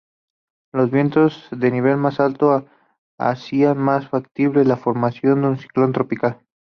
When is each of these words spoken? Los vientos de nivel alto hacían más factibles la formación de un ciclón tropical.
Los 0.73 0.89
vientos 0.89 1.47
de 1.51 1.69
nivel 1.69 2.01
alto 2.17 2.65
hacían 3.19 3.77
más 3.77 4.09
factibles 4.09 4.65
la 4.65 4.75
formación 4.75 5.43
de 5.43 5.49
un 5.49 5.57
ciclón 5.59 5.93
tropical. 5.93 6.41